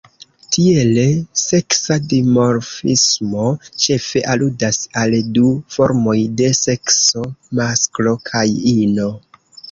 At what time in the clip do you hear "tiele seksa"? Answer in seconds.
0.55-1.97